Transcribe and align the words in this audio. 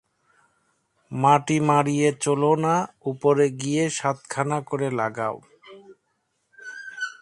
মাটি 1.11 1.57
মাড়িয়ে 1.69 2.09
চলে 2.23 2.53
না, 2.63 2.75
ওপরে 3.09 3.45
গিয়ে 3.61 3.83
সাতখানা 3.97 4.57
করে 4.69 4.87
লাগায়। 4.99 5.39